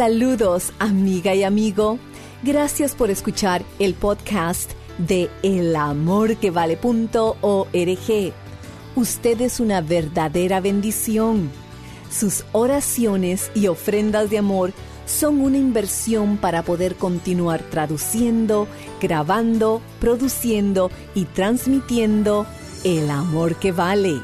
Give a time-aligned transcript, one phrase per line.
[0.00, 1.98] Saludos, amiga y amigo.
[2.42, 8.32] Gracias por escuchar el podcast de elamorquevale.org.
[8.96, 11.50] Usted es una verdadera bendición.
[12.10, 14.72] Sus oraciones y ofrendas de amor
[15.04, 18.68] son una inversión para poder continuar traduciendo,
[19.02, 22.46] grabando, produciendo y transmitiendo
[22.84, 24.22] el amor que vale.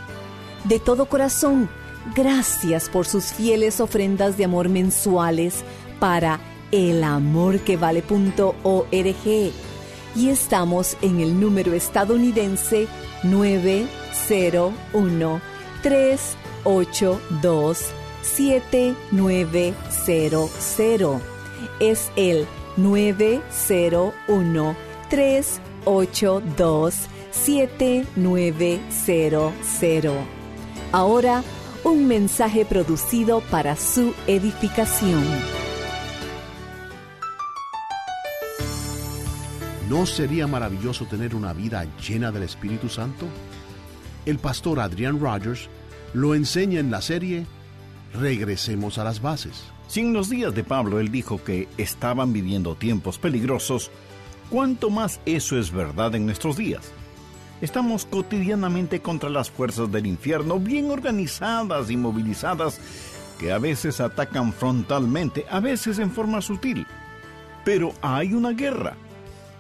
[0.64, 1.68] De todo corazón,
[2.14, 5.64] gracias por sus fieles ofrendas de amor mensuales
[5.98, 6.38] para
[6.72, 9.52] elamorquevale.org.
[10.14, 12.88] Y estamos en el número estadounidense
[13.22, 15.40] 901
[15.82, 17.84] 382
[18.22, 20.50] 7900.
[21.80, 24.76] Es el 901
[25.10, 26.94] 382
[27.30, 30.14] 7900.
[30.92, 31.42] Ahora,
[31.86, 35.22] un mensaje producido para su edificación.
[39.88, 43.26] ¿No sería maravilloso tener una vida llena del Espíritu Santo?
[44.24, 45.68] El pastor Adrian Rogers
[46.12, 47.46] lo enseña en la serie
[48.12, 49.62] Regresemos a las bases.
[49.86, 53.92] Si en los días de Pablo él dijo que estaban viviendo tiempos peligrosos,
[54.50, 56.92] ¿cuánto más eso es verdad en nuestros días?
[57.60, 62.78] Estamos cotidianamente contra las fuerzas del infierno, bien organizadas y movilizadas,
[63.38, 66.86] que a veces atacan frontalmente, a veces en forma sutil.
[67.64, 68.94] Pero hay una guerra.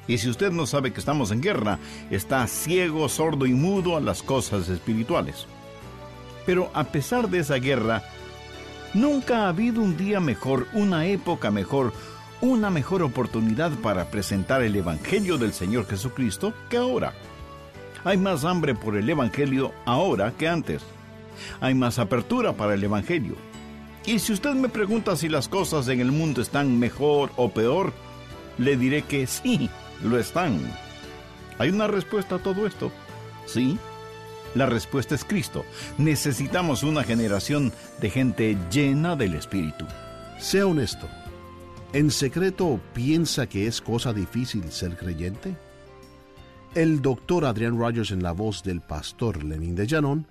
[0.06, 1.78] Y si usted no sabe que estamos en guerra,
[2.10, 5.46] está ciego, sordo y mudo a las cosas espirituales.
[6.44, 8.02] Pero a pesar de esa guerra,
[8.94, 11.92] nunca ha habido un día mejor, una época mejor,
[12.42, 17.14] una mejor oportunidad para presentar el Evangelio del Señor Jesucristo que ahora.
[18.06, 20.80] Hay más hambre por el Evangelio ahora que antes.
[21.60, 23.34] Hay más apertura para el Evangelio.
[24.06, 27.92] Y si usted me pregunta si las cosas en el mundo están mejor o peor,
[28.58, 29.68] le diré que sí,
[30.04, 30.60] lo están.
[31.58, 32.92] ¿Hay una respuesta a todo esto?
[33.44, 33.76] Sí.
[34.54, 35.64] La respuesta es Cristo.
[35.98, 39.84] Necesitamos una generación de gente llena del Espíritu.
[40.38, 41.08] Sea honesto.
[41.92, 45.56] ¿En secreto piensa que es cosa difícil ser creyente?
[46.76, 50.26] El doctor Adrian Rogers en la voz del pastor Lenin de Llanón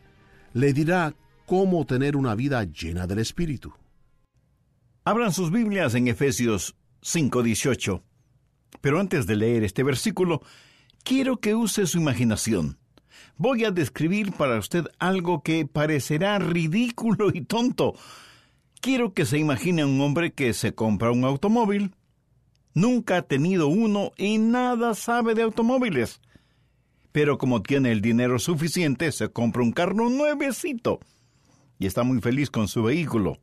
[0.53, 1.16] le dirá
[1.47, 3.73] cómo tener una vida llena del Espíritu.
[5.05, 8.03] Abran sus Biblias en Efesios 5:18.
[8.79, 10.44] Pero antes de leer este versículo,
[11.03, 12.78] quiero que use su imaginación.
[13.38, 17.95] Voy a describir para usted algo que parecerá ridículo y tonto.
[18.81, 21.95] Quiero que se imagine a un hombre que se compra un automóvil.
[22.75, 26.22] Nunca ha tenido uno y nada sabe de automóviles.
[27.16, 31.00] Pero como tiene el dinero suficiente, se compra un carro nuevecito.
[31.80, 33.40] Y está muy feliz con su vehículo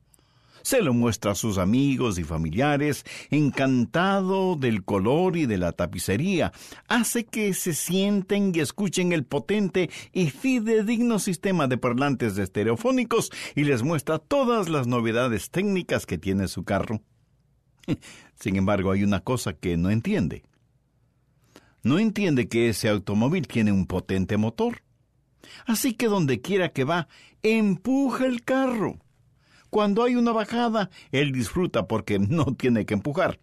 [0.60, 6.52] se lo muestra a sus amigos y familiares, encantado del color y de la tapicería,
[6.86, 13.64] hace que se sienten y escuchen el potente y fidedigno sistema de parlantes estereofónicos y
[13.64, 17.00] les muestra todas las novedades técnicas que tiene su carro.
[18.38, 20.44] Sin embargo, hay una cosa que no entiende.
[21.82, 24.82] No entiende que ese automóvil tiene un potente motor.
[25.66, 27.08] Así que donde quiera que va,
[27.42, 28.98] empuja el carro.
[29.70, 33.40] Cuando hay una bajada, él disfruta porque no tiene que empujar.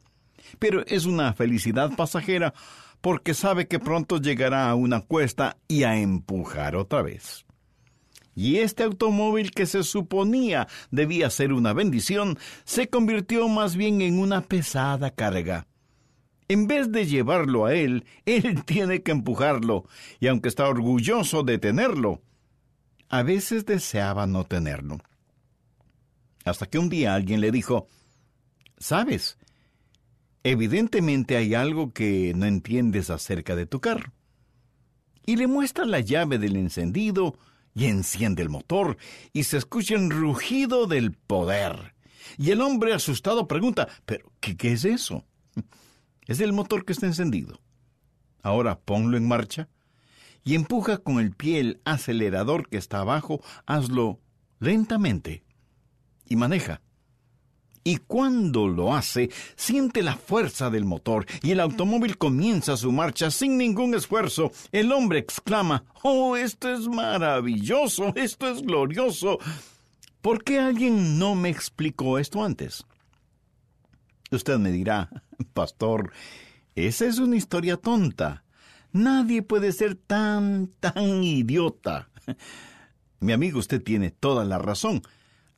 [0.58, 2.54] Pero es una felicidad pasajera
[3.02, 7.46] porque sabe que pronto llegará a una cuesta y a empujar otra vez.
[8.36, 14.20] Y este automóvil que se suponía debía ser una bendición, se convirtió más bien en
[14.20, 15.68] una pesada carga.
[16.50, 19.86] En vez de llevarlo a él, él tiene que empujarlo,
[20.20, 22.22] y aunque está orgulloso de tenerlo,
[23.08, 25.00] a veces deseaba no tenerlo.
[26.44, 27.88] Hasta que un día alguien le dijo,
[28.78, 29.38] ¿sabes?
[30.44, 34.14] Evidentemente hay algo que no entiendes acerca de tu carro.
[35.26, 37.38] Y le muestra la llave del encendido
[37.76, 38.98] y enciende el motor
[39.34, 41.94] y se escucha el rugido del poder.
[42.38, 45.26] Y el hombre asustado pregunta, ¿pero qué, es eso?
[46.30, 47.60] Es el motor que está encendido.
[48.44, 49.68] Ahora ponlo en marcha
[50.44, 54.20] y empuja con el pie el acelerador que está abajo, hazlo
[54.60, 55.44] lentamente
[56.28, 56.82] y maneja.
[57.84, 63.32] Y cuando lo hace, siente la fuerza del motor y el automóvil comienza su marcha
[63.32, 64.52] sin ningún esfuerzo.
[64.72, 69.40] El hombre exclama, Oh, esto es maravilloso, esto es glorioso.
[70.22, 72.86] ¿Por qué alguien no me explicó esto antes?
[74.32, 75.10] Usted me dirá,
[75.54, 76.12] Pastor,
[76.76, 78.44] esa es una historia tonta.
[78.92, 82.10] Nadie puede ser tan, tan idiota.
[83.20, 85.02] Mi amigo, usted tiene toda la razón,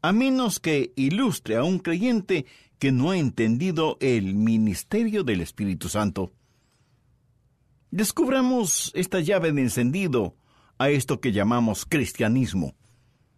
[0.02, 2.46] a menos que ilustre a un creyente
[2.80, 6.34] que no ha entendido el ministerio del Espíritu Santo.
[7.92, 10.36] Descubramos esta llave de encendido
[10.80, 12.74] a esto que llamamos cristianismo.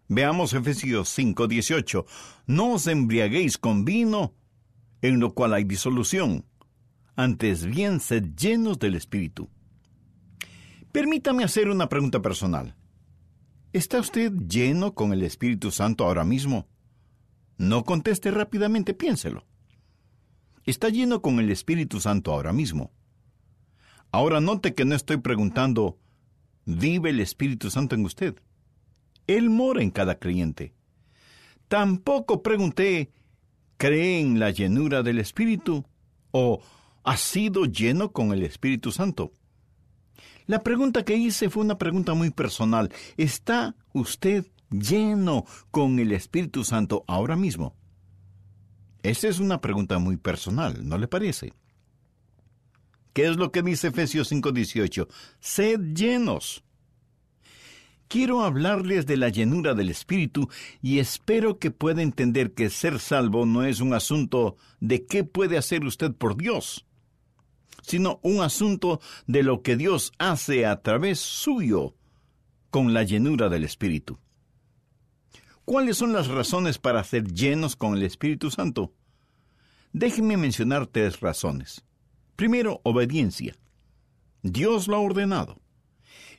[0.08, 2.06] Veamos Efesios 5:18.
[2.46, 4.32] No os embriaguéis con vino,
[5.04, 6.46] en lo cual hay disolución.
[7.14, 9.50] Antes bien, sed llenos del Espíritu.
[10.92, 12.74] Permítame hacer una pregunta personal.
[13.74, 16.68] ¿Está usted lleno con el Espíritu Santo ahora mismo?
[17.58, 19.44] No conteste rápidamente, piénselo.
[20.64, 22.90] Está lleno con el Espíritu Santo ahora mismo.
[24.10, 25.98] Ahora note que no estoy preguntando,
[26.64, 28.36] ¿vive el Espíritu Santo en usted?
[29.26, 30.72] Él mora en cada creyente.
[31.68, 33.12] Tampoco pregunté,
[33.76, 35.84] ¿cree en la llenura del Espíritu?
[36.30, 36.60] ¿O
[37.04, 39.32] ha sido lleno con el Espíritu Santo?
[40.46, 42.92] La pregunta que hice fue una pregunta muy personal.
[43.16, 47.74] ¿Está usted lleno con el Espíritu Santo ahora mismo?
[49.02, 51.52] Esa es una pregunta muy personal, ¿no le parece?
[53.12, 55.08] ¿Qué es lo que dice Efesios 5:18?
[55.40, 56.64] Sed llenos.
[58.08, 60.48] Quiero hablarles de la llenura del Espíritu
[60.82, 65.58] y espero que pueda entender que ser salvo no es un asunto de qué puede
[65.58, 66.86] hacer usted por Dios
[67.84, 71.94] sino un asunto de lo que Dios hace a través suyo
[72.70, 74.18] con la llenura del Espíritu.
[75.64, 78.92] ¿Cuáles son las razones para ser llenos con el Espíritu Santo?
[79.92, 81.84] Déjenme mencionar tres razones.
[82.36, 83.54] Primero, obediencia.
[84.42, 85.60] Dios lo ha ordenado.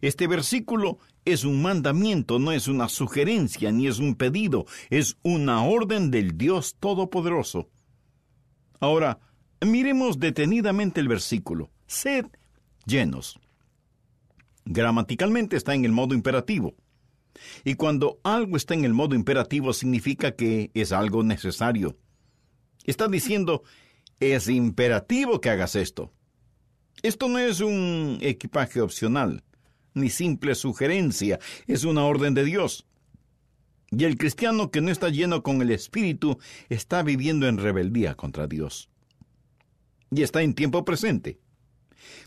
[0.06, 5.64] Este versículo es un mandamiento, no es una sugerencia ni es un pedido, es una
[5.64, 7.70] orden del Dios Todopoderoso.
[8.80, 9.20] Ahora,
[9.62, 11.72] Miremos detenidamente el versículo.
[11.88, 12.26] Sed
[12.86, 13.40] llenos.
[14.66, 16.76] Gramaticalmente está en el modo imperativo.
[17.64, 21.98] Y cuando algo está en el modo imperativo significa que es algo necesario.
[22.86, 23.64] Está diciendo,
[24.20, 26.14] es imperativo que hagas esto.
[27.02, 29.44] Esto no es un equipaje opcional,
[29.96, 32.86] ni simple sugerencia, es una orden de Dios.
[33.90, 36.38] Y el cristiano que no está lleno con el Espíritu
[36.70, 38.90] está viviendo en rebeldía contra Dios
[40.12, 41.40] y está en tiempo presente.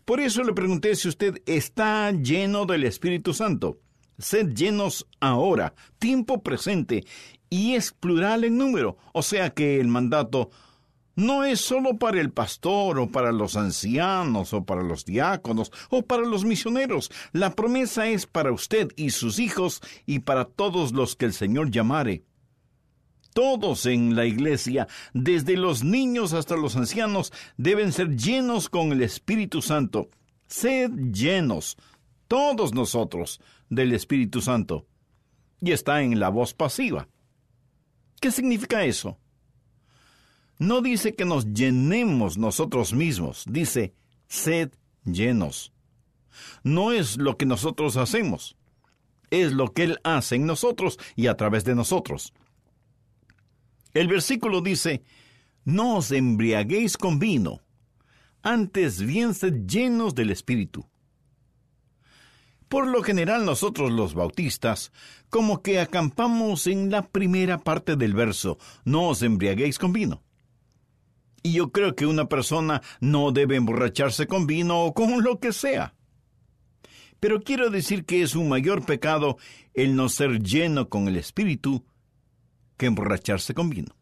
[0.05, 3.81] Por eso le pregunté si usted está lleno del Espíritu Santo.
[4.19, 7.05] Sed llenos ahora, tiempo presente,
[7.50, 10.50] y es plural en número, o sea que el mandato
[11.18, 16.02] no es solo para el pastor o para los ancianos o para los diáconos o
[16.02, 17.10] para los misioneros.
[17.32, 21.72] La promesa es para usted y sus hijos y para todos los que el Señor
[21.72, 22.22] llamare.
[23.34, 29.02] Todos en la iglesia, desde los niños hasta los ancianos, deben ser llenos con el
[29.02, 30.10] Espíritu Santo.
[30.46, 31.76] Sed llenos,
[32.28, 34.87] todos nosotros, del Espíritu Santo.
[35.60, 37.08] Y está en la voz pasiva.
[38.20, 39.18] ¿Qué significa eso?
[40.59, 43.95] No dice que nos llenemos nosotros mismos, dice,
[44.27, 44.73] sed
[45.05, 45.73] llenos.
[46.62, 48.57] No es lo que nosotros hacemos,
[49.31, 52.33] es lo que Él hace en nosotros y a través de nosotros.
[53.95, 55.03] El versículo dice,
[55.65, 57.61] no os embriaguéis con vino,
[58.43, 60.88] antes bien sed llenos del Espíritu.
[62.69, 64.93] Por lo general nosotros los bautistas,
[65.31, 70.23] como que acampamos en la primera parte del verso, no os embriaguéis con vino.
[71.42, 75.52] Y yo creo que una persona no debe emborracharse con vino o con lo que
[75.52, 75.95] sea.
[77.21, 79.38] Pero quiero decir que es un mayor pecado
[79.75, 81.85] el no ser lleno con el Espíritu
[82.76, 83.95] que emborracharse con vino.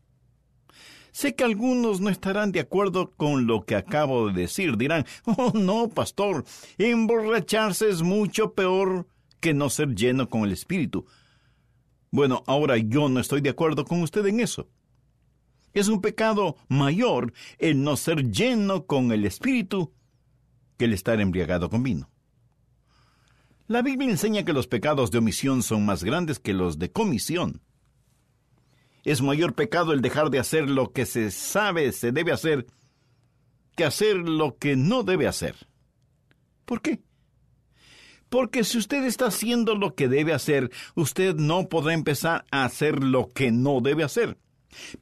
[1.12, 4.76] Sé que algunos no estarán de acuerdo con lo que acabo de decir.
[4.76, 6.44] Dirán, oh no, pastor,
[6.76, 9.06] emborracharse es mucho peor
[9.40, 11.06] que no ser lleno con el Espíritu.
[12.10, 14.68] Bueno, ahora yo no estoy de acuerdo con usted en eso.
[15.76, 19.92] Es un pecado mayor el no ser lleno con el Espíritu
[20.78, 22.08] que el estar embriagado con vino.
[23.66, 27.60] La Biblia enseña que los pecados de omisión son más grandes que los de comisión.
[29.04, 32.66] Es mayor pecado el dejar de hacer lo que se sabe se debe hacer
[33.76, 35.56] que hacer lo que no debe hacer.
[36.64, 37.02] ¿Por qué?
[38.30, 43.04] Porque si usted está haciendo lo que debe hacer, usted no podrá empezar a hacer
[43.04, 44.38] lo que no debe hacer.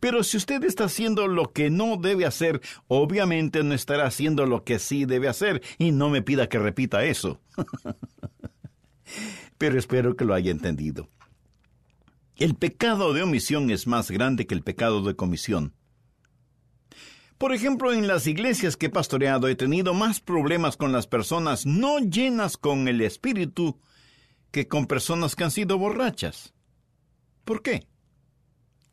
[0.00, 4.64] Pero si usted está haciendo lo que no debe hacer, obviamente no estará haciendo lo
[4.64, 7.40] que sí debe hacer, y no me pida que repita eso.
[9.58, 11.08] Pero espero que lo haya entendido.
[12.36, 15.74] El pecado de omisión es más grande que el pecado de comisión.
[17.38, 21.66] Por ejemplo, en las iglesias que he pastoreado he tenido más problemas con las personas
[21.66, 23.80] no llenas con el Espíritu
[24.50, 26.54] que con personas que han sido borrachas.
[27.44, 27.86] ¿Por qué?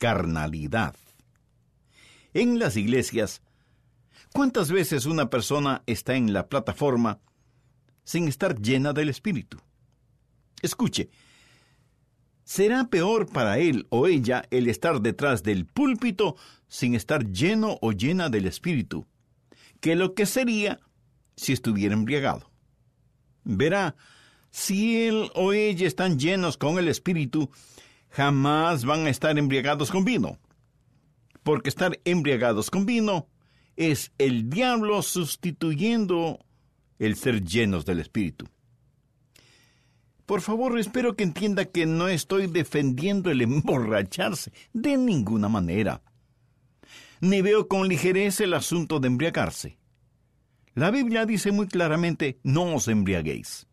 [0.02, 0.96] Carnalidad.
[2.34, 3.44] En las iglesias,
[4.34, 7.20] ¿cuántas veces una persona está en la plataforma
[8.04, 9.60] sin estar llena del Espíritu?
[10.64, 11.12] Escuche,
[12.44, 16.36] será peor para él o ella el estar detrás del púlpito
[16.68, 19.06] sin estar lleno o llena del Espíritu,
[19.82, 20.80] que lo que sería
[21.36, 22.50] si estuviera embriagado.
[23.44, 23.96] Verá,
[24.50, 27.52] si él o ella están llenos con el Espíritu,
[28.12, 30.38] jamás van a estar embriagados con vino.
[31.44, 33.28] Porque estar embriagados con vino
[33.76, 36.46] es el diablo sustituyendo
[37.00, 38.48] el ser llenos del Espíritu.
[40.28, 46.02] Por favor, espero que entienda que no estoy defendiendo el emborracharse de ninguna manera
[47.22, 49.78] ni veo con ligereza el asunto de embriagarse.
[50.74, 53.68] La Biblia dice muy claramente, no os embriaguéis.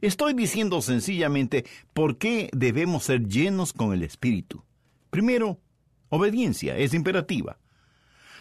[0.00, 4.64] Estoy diciendo sencillamente por qué debemos ser llenos con el Espíritu.
[5.10, 5.60] Primero,
[6.08, 7.58] obediencia es imperativa.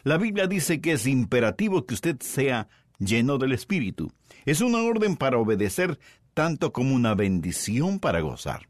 [0.03, 2.67] La Biblia dice que es imperativo que usted sea
[2.97, 4.11] lleno del Espíritu.
[4.45, 5.99] Es una orden para obedecer
[6.33, 8.67] tanto como una bendición para gozar.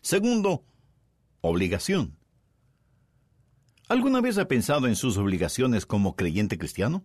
[0.00, 0.64] Segundo,
[1.40, 2.16] obligación.
[3.88, 7.04] ¿Alguna vez ha pensado en sus obligaciones como creyente cristiano?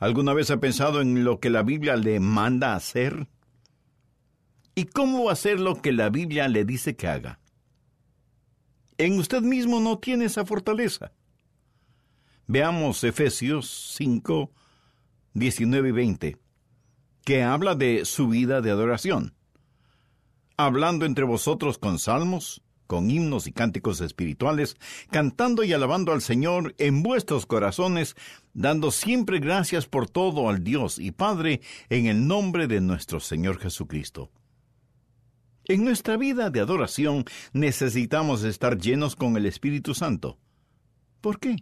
[0.00, 3.28] ¿Alguna vez ha pensado en lo que la Biblia le manda hacer?
[4.74, 7.38] ¿Y cómo hacer lo que la Biblia le dice que haga?
[8.98, 11.12] En usted mismo no tiene esa fortaleza.
[12.46, 14.50] Veamos Efesios 5,
[15.34, 16.38] 19 y 20,
[17.24, 19.34] que habla de su vida de adoración.
[20.56, 24.76] Hablando entre vosotros con salmos, con himnos y cánticos espirituales,
[25.10, 28.16] cantando y alabando al Señor en vuestros corazones,
[28.52, 33.58] dando siempre gracias por todo al Dios y Padre en el nombre de nuestro Señor
[33.58, 34.30] Jesucristo.
[35.66, 40.38] En nuestra vida de adoración necesitamos estar llenos con el Espíritu Santo.
[41.22, 41.56] ¿Por qué?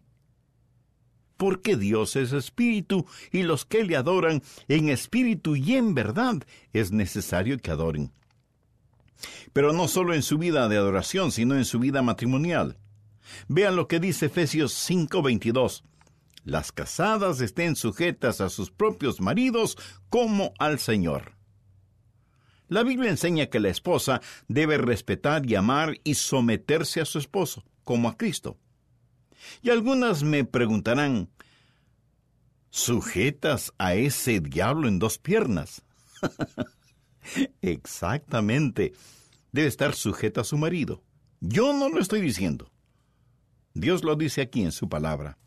[1.37, 6.91] Porque Dios es espíritu y los que le adoran en espíritu y en verdad es
[6.91, 8.13] necesario que adoren
[9.53, 12.79] pero no solo en su vida de adoración, sino en su vida matrimonial.
[13.49, 15.85] Vean lo que dice Efesios 5:22.
[16.45, 19.77] Las casadas estén sujetas a sus propios maridos
[20.09, 21.37] como al Señor.
[22.69, 27.65] La Biblia enseña que la esposa debe respetar y amar y someterse a su esposo,
[27.85, 28.59] como a Cristo.
[29.61, 31.29] Y algunas me preguntarán,
[32.71, 35.83] ¿sujetas a ese diablo en dos piernas?
[37.61, 38.93] Exactamente.
[39.53, 41.03] Debe estar sujeta a su marido.
[41.41, 42.71] Yo no lo estoy diciendo.
[43.75, 45.39] Dios lo dice aquí en su palabra.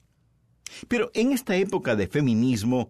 [0.87, 2.89] Pero en esta época de feminismo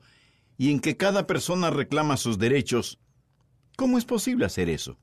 [0.57, 2.99] y en que cada persona reclama sus derechos,
[3.75, 4.97] ¿cómo es posible hacer eso?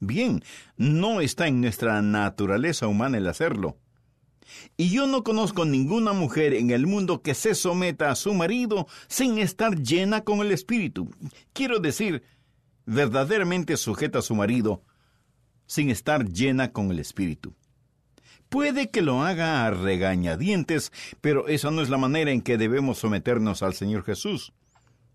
[0.00, 0.42] Bien,
[0.76, 3.78] no está en nuestra naturaleza humana el hacerlo.
[4.76, 8.86] Y yo no conozco ninguna mujer en el mundo que se someta a su marido
[9.08, 11.10] sin estar llena con el Espíritu.
[11.52, 12.22] Quiero decir,
[12.86, 14.82] verdaderamente sujeta a su marido,
[15.66, 17.54] sin estar llena con el Espíritu.
[18.48, 22.98] Puede que lo haga a regañadientes, pero esa no es la manera en que debemos
[22.98, 24.52] someternos al Señor Jesús.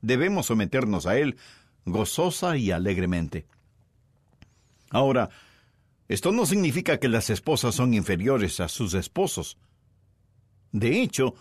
[0.01, 1.37] Debemos someternos a Él
[1.85, 3.45] gozosa y alegremente.
[4.89, 5.29] Ahora,
[6.07, 9.57] esto no significa que las esposas son inferiores a sus esposos.
[10.71, 11.35] De hecho,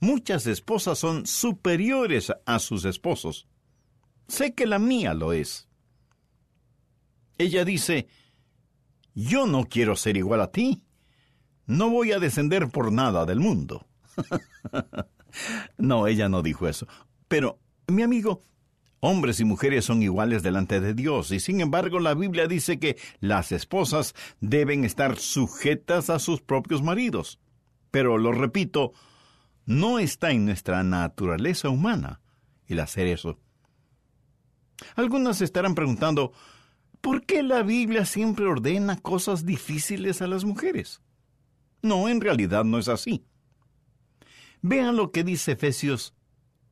[0.00, 3.46] muchas esposas son superiores a sus esposos.
[4.30, 5.68] Sé que la mía lo es.
[7.36, 8.06] Ella dice,
[9.12, 10.84] yo no quiero ser igual a ti.
[11.66, 13.88] No voy a descender por nada del mundo.
[15.78, 16.86] no, ella no dijo eso.
[17.26, 17.58] Pero,
[17.88, 18.40] mi amigo,
[19.02, 22.98] Hombres y mujeres son iguales delante de Dios y sin embargo la Biblia dice que
[23.20, 27.40] las esposas deben estar sujetas a sus propios maridos.
[27.90, 28.92] Pero lo repito,
[29.64, 32.20] no está en nuestra naturaleza humana
[32.66, 33.38] el hacer eso.
[34.96, 36.32] Algunas estarán preguntando,
[37.00, 41.00] ¿por qué la Biblia siempre ordena cosas difíciles a las mujeres?
[41.82, 43.24] No, en realidad no es así.
[44.62, 46.14] Vean lo que dice Efesios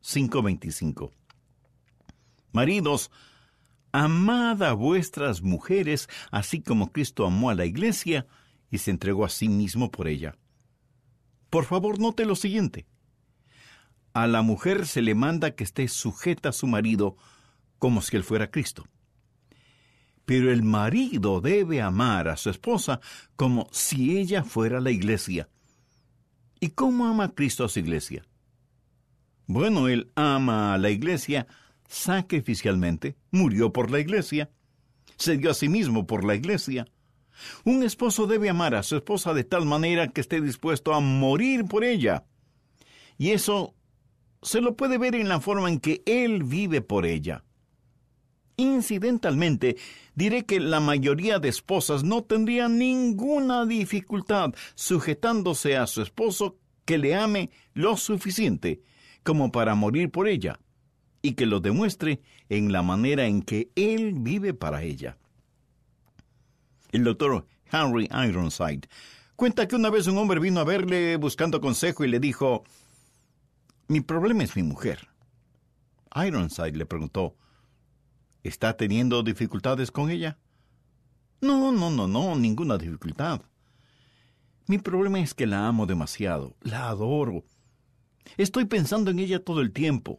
[0.02, 1.12] 5:25.
[2.52, 3.10] Maridos,
[3.92, 8.26] amad a vuestras mujeres, así como Cristo amó a la iglesia
[8.70, 10.36] y se entregó a sí mismo por ella.
[11.50, 12.86] Por favor, note lo siguiente.
[14.12, 17.16] A la mujer se le manda que esté sujeta a su marido
[17.78, 18.86] como si él fuera Cristo.
[20.24, 23.00] Pero el marido debe amar a su esposa
[23.36, 25.48] como si ella fuera la iglesia.
[26.60, 28.24] ¿Y cómo ama Cristo a su iglesia?
[29.46, 31.46] Bueno, él ama a la iglesia
[31.88, 34.50] sacrificialmente, murió por la iglesia,
[35.16, 36.86] se dio a sí mismo por la iglesia.
[37.64, 41.64] Un esposo debe amar a su esposa de tal manera que esté dispuesto a morir
[41.64, 42.24] por ella.
[43.16, 43.74] Y eso
[44.42, 47.44] se lo puede ver en la forma en que él vive por ella.
[48.58, 49.76] Incidentalmente,
[50.16, 56.98] diré que la mayoría de esposas no tendrían ninguna dificultad sujetándose a su esposo que
[56.98, 58.82] le ame lo suficiente
[59.22, 60.58] como para morir por ella
[61.22, 65.16] y que lo demuestre en la manera en que él vive para ella.
[66.90, 68.88] El doctor Henry Ironside
[69.36, 72.64] cuenta que una vez un hombre vino a verle buscando consejo y le dijo,
[73.86, 75.06] Mi problema es mi mujer.
[76.12, 77.36] Ironside le preguntó,
[78.48, 80.38] ¿Está teniendo dificultades con ella?
[81.42, 83.42] No, no, no, no, ninguna dificultad.
[84.66, 87.44] Mi problema es que la amo demasiado, la adoro.
[88.38, 90.18] Estoy pensando en ella todo el tiempo.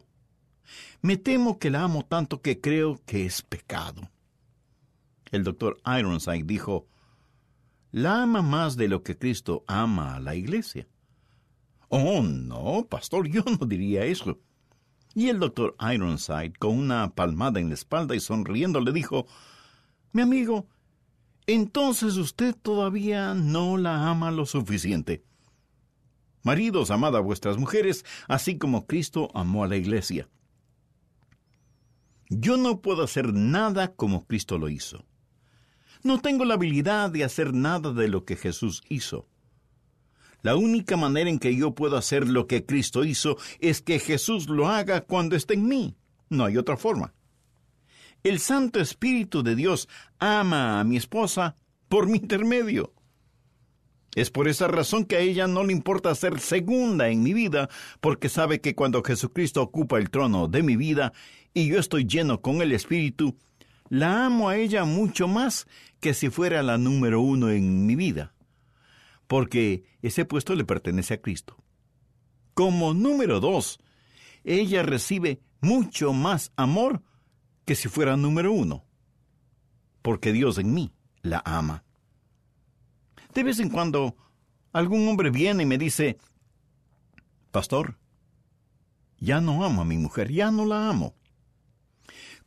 [1.02, 4.08] Me temo que la amo tanto que creo que es pecado.
[5.32, 6.86] El doctor Ironside dijo,
[7.90, 10.86] la ama más de lo que Cristo ama a la iglesia.
[11.88, 14.38] Oh, no, pastor, yo no diría eso.
[15.14, 19.26] Y el doctor Ironside, con una palmada en la espalda y sonriendo, le dijo,
[20.12, 20.68] Mi amigo,
[21.46, 25.24] entonces usted todavía no la ama lo suficiente.
[26.42, 30.28] Maridos, amad a vuestras mujeres, así como Cristo amó a la iglesia.
[32.28, 35.04] Yo no puedo hacer nada como Cristo lo hizo.
[36.02, 39.26] No tengo la habilidad de hacer nada de lo que Jesús hizo.
[40.42, 44.48] La única manera en que yo puedo hacer lo que Cristo hizo es que Jesús
[44.48, 45.96] lo haga cuando esté en mí.
[46.28, 47.12] No hay otra forma.
[48.22, 51.56] El Santo Espíritu de Dios ama a mi esposa
[51.88, 52.92] por mi intermedio.
[54.14, 57.68] Es por esa razón que a ella no le importa ser segunda en mi vida,
[58.00, 61.12] porque sabe que cuando Jesucristo ocupa el trono de mi vida
[61.54, 63.36] y yo estoy lleno con el Espíritu,
[63.88, 65.66] la amo a ella mucho más
[66.00, 68.32] que si fuera la número uno en mi vida
[69.30, 71.56] porque ese puesto le pertenece a Cristo.
[72.52, 73.78] Como número dos,
[74.42, 77.04] ella recibe mucho más amor
[77.64, 78.84] que si fuera número uno,
[80.02, 81.84] porque Dios en mí la ama.
[83.32, 84.16] De vez en cuando,
[84.72, 86.18] algún hombre viene y me dice,
[87.52, 88.00] Pastor,
[89.18, 91.14] ya no amo a mi mujer, ya no la amo.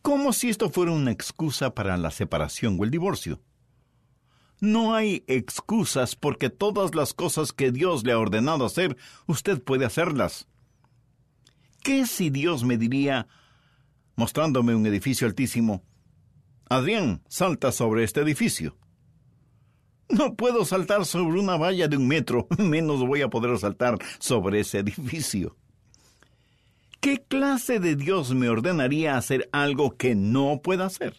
[0.02, 3.40] Como si esto fuera una excusa para la separación o el divorcio.
[4.60, 9.86] No hay excusas porque todas las cosas que Dios le ha ordenado hacer, usted puede
[9.86, 10.48] hacerlas.
[11.84, 13.28] ¿Qué si Dios me diría,
[14.16, 15.84] mostrándome un edificio altísimo,
[16.70, 18.78] Adrián, salta sobre este edificio?
[20.10, 24.62] No puedo saltar sobre una valla de un metro, menos voy a poder saltar sobre
[24.62, 25.58] ese edificio.
[27.02, 31.16] ¿Qué clase de Dios me ordenaría hacer algo que no pueda hacer?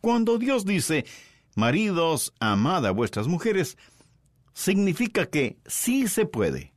[0.00, 1.04] Cuando Dios dice,
[1.56, 3.78] Maridos, amad a vuestras mujeres,
[4.52, 6.74] significa que sí se puede.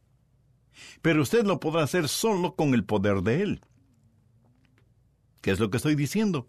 [1.02, 3.62] Pero usted lo podrá hacer solo con el poder de Él.
[5.42, 6.48] ¿Qué es lo que estoy diciendo?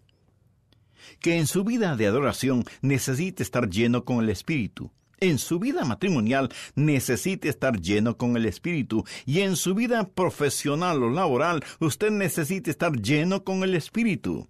[1.19, 4.93] Que en su vida de adoración necesite estar lleno con el Espíritu.
[5.19, 9.03] En su vida matrimonial necesite estar lleno con el Espíritu.
[9.25, 14.47] Y en su vida profesional o laboral usted necesite estar lleno con el Espíritu.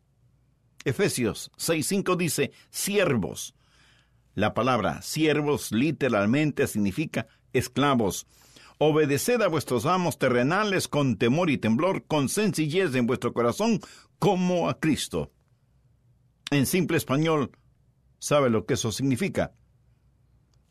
[0.85, 3.55] Efesios 6.5 dice, siervos,
[4.33, 8.27] la palabra siervos literalmente significa esclavos.
[8.77, 13.79] Obedeced a vuestros amos terrenales con temor y temblor, con sencillez en vuestro corazón,
[14.19, 15.31] como a Cristo.
[16.49, 17.51] En simple español,
[18.19, 19.53] ¿sabe lo que eso significa?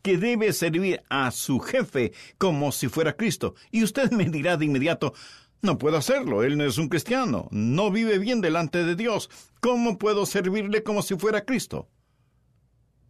[0.01, 3.55] Que debe servir a su jefe como si fuera Cristo.
[3.69, 5.13] Y usted me dirá de inmediato,
[5.61, 9.29] No puedo hacerlo, él no es un cristiano, no vive bien delante de Dios.
[9.59, 11.87] ¿Cómo puedo servirle como si fuera Cristo?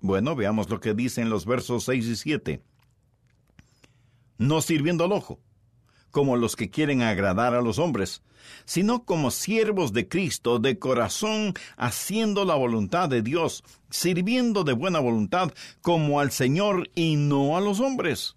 [0.01, 2.63] Bueno, veamos lo que dicen los versos 6 y 7.
[4.39, 5.39] No sirviendo al ojo,
[6.09, 8.23] como los que quieren agradar a los hombres,
[8.65, 14.99] sino como siervos de Cristo, de corazón, haciendo la voluntad de Dios, sirviendo de buena
[14.99, 18.35] voluntad como al Señor y no a los hombres.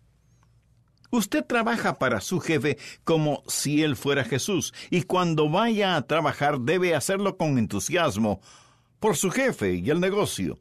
[1.11, 6.61] Usted trabaja para su jefe como si él fuera Jesús, y cuando vaya a trabajar
[6.61, 8.43] debe hacerlo con entusiasmo,
[9.01, 10.59] por su jefe y el negocio.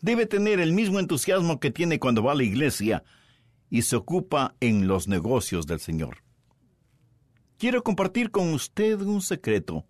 [0.00, 3.04] Debe tener el mismo entusiasmo que tiene cuando va a la iglesia
[3.70, 6.18] y se ocupa en los negocios del Señor.
[7.58, 9.86] Quiero compartir con usted un secreto.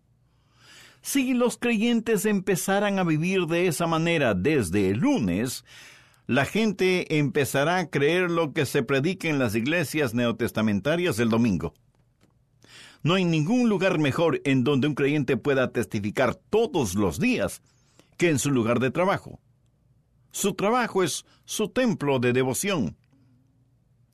[1.03, 5.65] Si los creyentes empezaran a vivir de esa manera desde el lunes,
[6.27, 11.75] la gente empezará a creer lo que se predica en las iglesias neotestamentarias el domingo.
[13.03, 17.63] No hay ningún lugar mejor en donde un creyente pueda testificar todos los días
[18.17, 19.39] que en su lugar de trabajo.
[20.31, 22.97] Su trabajo es su templo de devoción.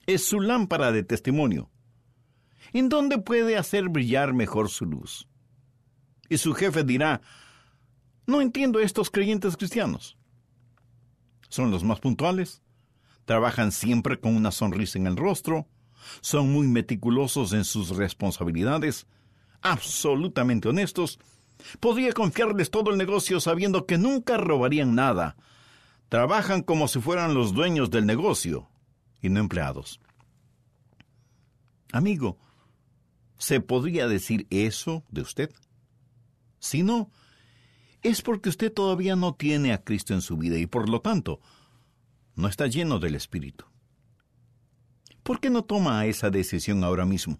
[0.06, 1.70] Es su lámpara de testimonio.
[2.72, 5.28] ¿En dónde puede hacer brillar mejor su luz?
[6.28, 7.20] Y su jefe dirá,
[8.26, 10.16] no entiendo a estos creyentes cristianos.
[11.48, 12.62] Son los más puntuales,
[13.24, 15.66] trabajan siempre con una sonrisa en el rostro,
[16.20, 19.06] son muy meticulosos en sus responsabilidades,
[19.60, 21.18] absolutamente honestos.
[21.78, 25.36] Podría confiarles todo el negocio sabiendo que nunca robarían nada.
[26.12, 28.68] Trabajan como si fueran los dueños del negocio
[29.22, 29.98] y no empleados.
[31.90, 32.36] Amigo,
[33.38, 35.50] ¿Se podría decir eso de usted?
[36.58, 37.10] Si no,
[38.02, 41.40] es porque usted todavía no tiene a Cristo en su vida y por lo tanto
[42.36, 43.64] no está lleno del Espíritu.
[45.22, 47.38] ¿Por qué no toma esa decisión ahora mismo?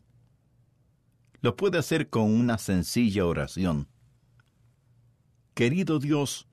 [1.43, 3.87] Lo puede hacer con una sencilla oración.
[5.53, 6.49] Querido Dios,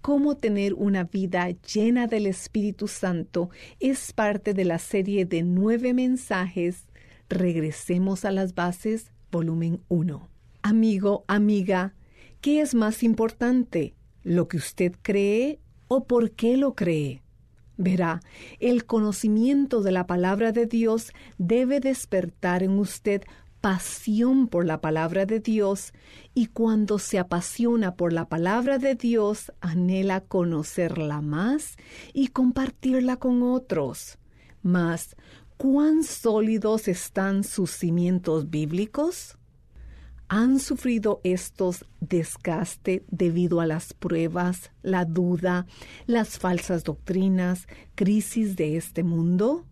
[0.00, 3.50] Cómo tener una vida llena del Espíritu Santo
[3.80, 6.86] es parte de la serie de nueve mensajes
[7.30, 10.28] Regresemos a las bases, volumen 1.
[10.62, 11.94] Amigo, amiga,
[12.40, 13.94] ¿Qué es más importante?
[14.22, 17.22] ¿Lo que usted cree o por qué lo cree?
[17.76, 18.22] Verá,
[18.60, 23.22] el conocimiento de la palabra de Dios debe despertar en usted
[23.60, 25.92] pasión por la palabra de Dios
[26.32, 31.76] y cuando se apasiona por la palabra de Dios anhela conocerla más
[32.14, 34.18] y compartirla con otros.
[34.62, 35.14] Mas,
[35.58, 39.36] ¿cuán sólidos están sus cimientos bíblicos?
[40.30, 45.66] Han sufrido estos desgaste debido a las pruebas, la duda,
[46.06, 47.66] las falsas doctrinas,
[47.96, 49.66] crisis de este mundo?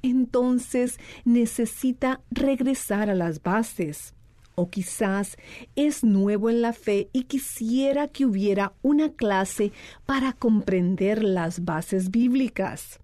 [0.00, 4.14] Entonces necesita regresar a las bases.
[4.54, 5.36] O quizás
[5.76, 9.72] es nuevo en la fe y quisiera que hubiera una clase
[10.06, 12.98] para comprender las bases bíblicas.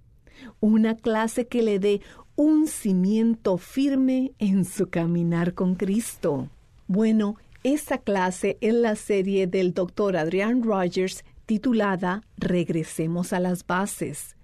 [0.59, 2.01] Una clase que le dé
[2.35, 6.49] un cimiento firme en su caminar con Cristo.
[6.87, 10.19] Bueno, esta clase es la serie del Dr.
[10.19, 14.37] Adrian Rogers titulada Regresemos a las bases.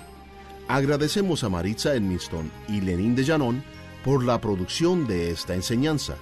[0.68, 3.64] Agradecemos a Maritza Edmiston y Lenín de Llanón
[4.04, 6.16] por la producción de esta enseñanza.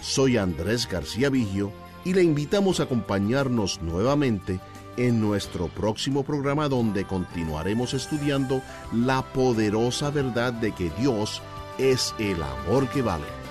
[0.00, 1.70] Soy Andrés García Vigio
[2.04, 4.58] y le invitamos a acompañarnos nuevamente
[4.96, 11.42] en nuestro próximo programa donde continuaremos estudiando la poderosa verdad de que Dios
[11.78, 13.43] es el amor que vale.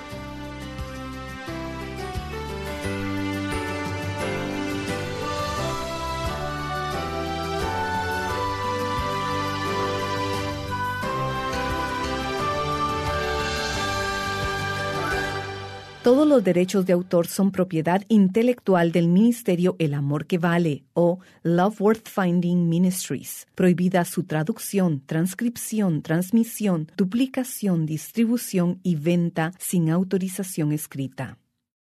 [16.13, 21.17] Todos los derechos de autor son propiedad intelectual del Ministerio El Amor que Vale o
[21.41, 23.47] Love Worth Finding Ministries.
[23.55, 31.39] Prohibida su traducción, transcripción, transmisión, duplicación, distribución y venta sin autorización escrita.